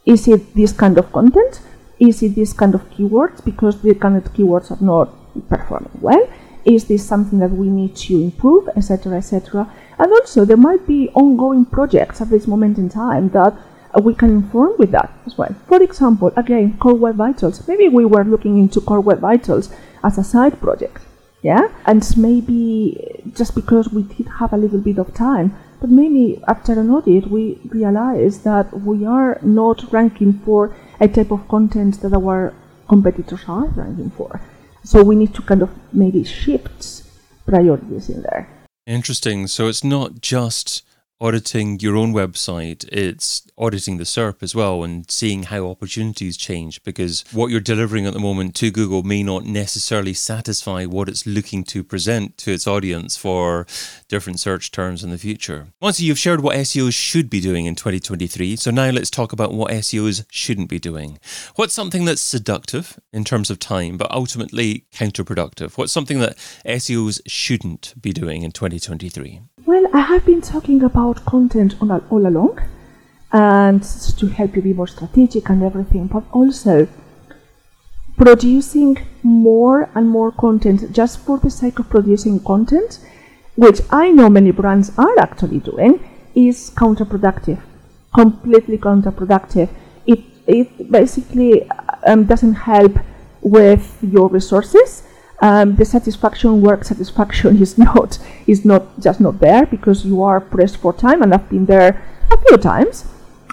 Is 0.04 0.26
it 0.26 0.54
this 0.54 0.72
kind 0.72 0.98
of 0.98 1.12
content? 1.12 1.60
Is 1.98 2.22
it 2.22 2.34
this 2.34 2.52
kind 2.52 2.74
of 2.74 2.88
keywords? 2.90 3.44
Because 3.44 3.80
the 3.82 3.94
kind 3.94 4.16
of 4.16 4.32
keywords 4.32 4.70
are 4.70 4.84
not 4.84 5.10
performing 5.48 5.98
well. 6.00 6.28
Is 6.64 6.86
this 6.86 7.06
something 7.06 7.38
that 7.40 7.50
we 7.50 7.68
need 7.68 7.94
to 7.96 8.14
improve, 8.14 8.68
etc., 8.76 9.18
etc.? 9.18 9.70
And 9.98 10.12
also, 10.12 10.44
there 10.44 10.56
might 10.56 10.86
be 10.86 11.10
ongoing 11.10 11.66
projects 11.66 12.20
at 12.20 12.30
this 12.30 12.46
moment 12.46 12.78
in 12.78 12.88
time 12.88 13.28
that 13.30 13.54
we 14.02 14.14
can 14.14 14.30
inform 14.30 14.72
with 14.78 14.90
that 14.90 15.12
as 15.26 15.38
well. 15.38 15.54
For 15.68 15.80
example, 15.82 16.32
again, 16.36 16.76
Core 16.78 16.94
Web 16.94 17.16
Vitals. 17.16 17.68
Maybe 17.68 17.88
we 17.88 18.04
were 18.04 18.24
looking 18.24 18.58
into 18.58 18.80
Core 18.80 19.00
Web 19.00 19.20
Vitals 19.20 19.70
as 20.02 20.18
a 20.18 20.24
side 20.24 20.60
project, 20.60 20.98
yeah? 21.42 21.68
And 21.86 22.02
maybe 22.16 23.22
just 23.34 23.54
because 23.54 23.90
we 23.90 24.02
did 24.02 24.26
have 24.40 24.52
a 24.52 24.56
little 24.56 24.80
bit 24.80 24.98
of 24.98 25.14
time, 25.14 25.54
but 25.80 25.90
maybe 25.90 26.42
after 26.48 26.72
an 26.72 26.90
audit, 26.90 27.28
we 27.30 27.60
realized 27.68 28.42
that 28.44 28.72
we 28.80 29.04
are 29.04 29.38
not 29.42 29.92
ranking 29.92 30.32
for 30.44 30.74
a 31.04 31.08
type 31.08 31.30
of 31.30 31.46
content 31.48 32.00
that 32.00 32.14
our 32.14 32.54
competitors 32.88 33.44
are 33.46 33.66
ranking 33.76 34.10
for. 34.10 34.40
So 34.84 35.02
we 35.02 35.14
need 35.14 35.34
to 35.34 35.42
kind 35.42 35.62
of 35.62 35.70
maybe 35.92 36.24
shift 36.24 37.02
priorities 37.46 38.08
in 38.08 38.22
there. 38.22 38.48
Interesting. 38.86 39.46
So 39.46 39.68
it's 39.68 39.84
not 39.84 40.20
just 40.20 40.82
auditing 41.24 41.80
your 41.80 41.96
own 41.96 42.12
website, 42.12 42.86
it's 42.92 43.48
auditing 43.56 43.96
the 43.96 44.04
SERP 44.04 44.42
as 44.42 44.54
well 44.54 44.84
and 44.84 45.10
seeing 45.10 45.44
how 45.44 45.66
opportunities 45.66 46.36
change 46.36 46.82
because 46.82 47.24
what 47.32 47.50
you're 47.50 47.60
delivering 47.60 48.04
at 48.04 48.12
the 48.12 48.20
moment 48.20 48.54
to 48.54 48.70
Google 48.70 49.02
may 49.02 49.22
not 49.22 49.46
necessarily 49.46 50.12
satisfy 50.12 50.84
what 50.84 51.08
it's 51.08 51.26
looking 51.26 51.64
to 51.64 51.82
present 51.82 52.36
to 52.36 52.52
its 52.52 52.66
audience 52.66 53.16
for 53.16 53.66
different 54.06 54.38
search 54.38 54.70
terms 54.70 55.02
in 55.02 55.08
the 55.08 55.16
future. 55.16 55.68
Once 55.80 55.98
you've 55.98 56.18
shared 56.18 56.40
what 56.40 56.56
SEOs 56.56 56.92
should 56.92 57.30
be 57.30 57.40
doing 57.40 57.64
in 57.64 57.74
2023, 57.74 58.56
so 58.56 58.70
now 58.70 58.90
let's 58.90 59.08
talk 59.08 59.32
about 59.32 59.54
what 59.54 59.70
SEOs 59.70 60.26
shouldn't 60.30 60.68
be 60.68 60.78
doing. 60.78 61.18
What's 61.56 61.72
something 61.72 62.04
that's 62.04 62.20
seductive 62.20 63.00
in 63.14 63.24
terms 63.24 63.48
of 63.48 63.58
time 63.58 63.96
but 63.96 64.10
ultimately 64.10 64.84
counterproductive? 64.92 65.78
What's 65.78 65.92
something 65.92 66.18
that 66.18 66.36
SEOs 66.66 67.22
shouldn't 67.26 67.94
be 67.98 68.12
doing 68.12 68.42
in 68.42 68.52
2023? 68.52 69.40
Well, 69.66 69.86
I 69.94 70.00
have 70.00 70.26
been 70.26 70.42
talking 70.42 70.82
about 70.82 71.24
content 71.24 71.74
all, 71.80 71.90
all 72.10 72.26
along 72.26 72.60
and 73.32 73.82
to 74.18 74.26
help 74.28 74.56
you 74.56 74.62
be 74.62 74.72
more 74.72 74.86
strategic 74.86 75.48
and 75.48 75.62
everything, 75.62 76.06
but 76.06 76.24
also 76.32 76.86
producing 78.16 78.98
more 79.22 79.88
and 79.94 80.08
more 80.08 80.30
content 80.32 80.92
just 80.92 81.18
for 81.20 81.38
the 81.38 81.50
sake 81.50 81.78
of 81.78 81.88
producing 81.90 82.40
content, 82.40 83.00
which 83.56 83.80
I 83.90 84.10
know 84.10 84.28
many 84.28 84.50
brands 84.52 84.92
are 84.98 85.18
actually 85.18 85.60
doing, 85.60 86.00
is 86.34 86.70
counterproductive. 86.70 87.60
completely 88.14 88.78
counterproductive. 88.78 89.68
It 90.06 90.20
it 90.46 90.90
basically 90.90 91.68
um, 92.06 92.24
doesn't 92.24 92.54
help 92.54 92.98
with 93.42 93.98
your 94.02 94.28
resources. 94.28 95.02
Um, 95.44 95.76
the 95.76 95.84
satisfaction, 95.84 96.62
work 96.62 96.84
satisfaction, 96.84 97.60
is 97.60 97.76
not 97.88 98.18
is 98.46 98.64
not 98.64 98.82
just 98.98 99.20
not 99.20 99.40
there 99.40 99.66
because 99.66 100.02
you 100.06 100.22
are 100.22 100.40
pressed 100.40 100.78
for 100.78 100.94
time, 100.94 101.20
and 101.20 101.34
I've 101.34 101.50
been 101.50 101.66
there 101.66 102.02
a 102.32 102.38
few 102.38 102.56
times. 102.56 103.04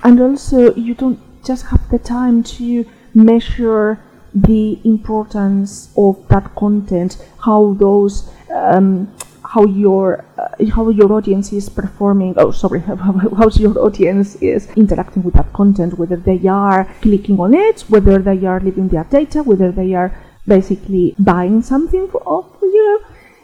And 0.01 0.21
also, 0.21 0.74
you 0.75 0.95
don't 0.95 1.19
just 1.43 1.65
have 1.65 1.83
the 1.89 2.00
time 2.00 2.43
to 2.55 2.86
measure 3.13 4.00
the 4.33 4.79
importance 4.86 5.89
of 5.98 6.15
that 6.29 6.55
content, 6.55 7.17
how 7.43 7.74
those 7.74 8.31
um, 8.50 9.13
how 9.43 9.65
your 9.65 10.24
uh, 10.38 10.48
how 10.74 10.88
your 10.89 11.12
audience 11.12 11.51
is 11.51 11.67
performing 11.67 12.33
oh 12.38 12.51
sorry 12.51 12.79
how, 13.38 13.50
your 13.55 13.77
audience 13.79 14.36
is 14.36 14.69
interacting 14.77 15.24
with 15.24 15.33
that 15.33 15.51
content 15.51 15.98
whether 15.98 16.15
they 16.15 16.48
are 16.48 16.86
clicking 17.01 17.38
on 17.38 17.53
it 17.53 17.81
whether 17.89 18.19
they 18.19 18.45
are 18.45 18.62
leaving 18.62 18.88
their 18.88 19.03
data 19.05 19.43
whether 19.43 19.69
they 19.71 19.93
are 19.93 20.15
basically 20.48 21.15
buying 21.19 21.62
something 21.62 22.07
for, 22.07 22.21
for 22.60 22.65
you. 22.65 23.03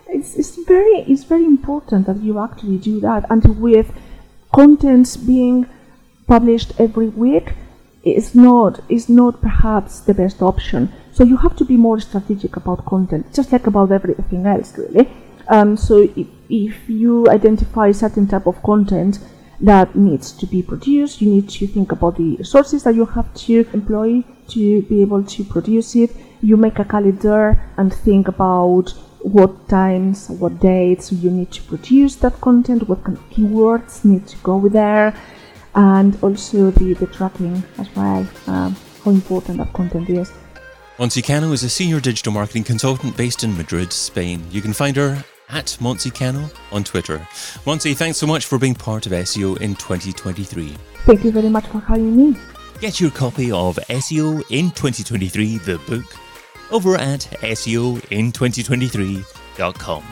It's, 0.09 0.35
it's 0.35 0.55
very 0.65 1.01
it's 1.01 1.23
very 1.23 1.45
important 1.45 2.07
that 2.07 2.17
you 2.17 2.39
actually 2.39 2.77
do 2.77 2.99
that. 3.01 3.25
And 3.29 3.59
with 3.59 3.91
content 4.53 5.17
being 5.25 5.67
published 6.27 6.73
every 6.79 7.09
week 7.09 7.53
is 8.03 8.33
not 8.35 8.79
is 8.89 9.09
not 9.09 9.41
perhaps 9.41 9.99
the 10.01 10.13
best 10.13 10.41
option. 10.41 10.91
So 11.11 11.23
you 11.23 11.37
have 11.37 11.55
to 11.57 11.65
be 11.65 11.77
more 11.77 11.99
strategic 11.99 12.55
about 12.55 12.85
content 12.85 13.33
just 13.33 13.51
like 13.51 13.67
about 13.67 13.91
everything 13.91 14.45
else 14.45 14.77
really. 14.77 15.09
Um, 15.49 15.77
so 15.77 16.01
if, 16.15 16.27
if 16.49 16.89
you 16.89 17.27
identify 17.29 17.91
certain 17.91 18.27
type 18.27 18.47
of 18.47 18.61
content 18.63 19.19
that 19.61 19.95
needs 19.95 20.31
to 20.33 20.45
be 20.45 20.61
produced, 20.61 21.21
you 21.21 21.29
need 21.31 21.49
to 21.49 21.67
think 21.67 21.91
about 21.91 22.17
the 22.17 22.35
resources 22.35 22.83
that 22.83 22.95
you 22.95 23.05
have 23.05 23.33
to 23.33 23.67
employ 23.73 24.23
to 24.49 24.81
be 24.83 25.01
able 25.01 25.23
to 25.23 25.43
produce 25.43 25.95
it. 25.95 26.11
You 26.41 26.57
make 26.57 26.79
a 26.79 26.85
calendar 26.85 27.59
and 27.77 27.93
think 27.93 28.27
about 28.27 28.93
what 29.21 29.67
times, 29.67 30.29
what 30.29 30.59
dates 30.59 31.11
you 31.11 31.29
need 31.29 31.51
to 31.51 31.61
produce 31.63 32.15
that 32.17 32.39
content, 32.41 32.87
what 32.87 33.03
kind 33.03 33.17
of 33.17 33.29
keywords 33.29 34.05
need 34.05 34.27
to 34.27 34.37
go 34.37 34.69
there, 34.69 35.13
and 35.75 36.17
also 36.21 36.71
the, 36.71 36.93
the 36.93 37.07
tracking 37.07 37.63
as 37.77 37.93
well, 37.95 38.27
um, 38.47 38.75
how 39.03 39.11
important 39.11 39.57
that 39.57 39.73
content 39.73 40.09
is. 40.09 40.31
Montse 40.97 41.23
Cano 41.23 41.51
is 41.51 41.63
a 41.63 41.69
senior 41.69 41.99
digital 41.99 42.33
marketing 42.33 42.63
consultant 42.63 43.15
based 43.15 43.43
in 43.43 43.55
Madrid, 43.55 43.93
Spain. 43.93 44.43
You 44.49 44.61
can 44.61 44.73
find 44.73 44.95
her 44.95 45.23
at 45.49 45.77
Montse 45.79 46.13
Cano 46.13 46.49
on 46.71 46.83
Twitter. 46.83 47.19
Montse, 47.65 47.95
thanks 47.95 48.17
so 48.17 48.25
much 48.25 48.45
for 48.45 48.57
being 48.57 48.73
part 48.73 49.05
of 49.05 49.11
SEO 49.11 49.61
in 49.61 49.75
2023. 49.75 50.75
Thank 51.05 51.23
you 51.23 51.31
very 51.31 51.49
much 51.49 51.67
for 51.67 51.79
having 51.79 52.15
me. 52.15 52.39
Get 52.79 52.99
your 52.99 53.11
copy 53.11 53.51
of 53.51 53.77
SEO 53.89 54.43
in 54.49 54.71
2023, 54.71 55.57
the 55.59 55.77
book, 55.87 56.05
over 56.71 56.95
at 56.95 57.21
SEOin2023.com. 57.41 60.03